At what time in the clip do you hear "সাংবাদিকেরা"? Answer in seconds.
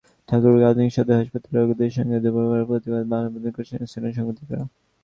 4.17-4.63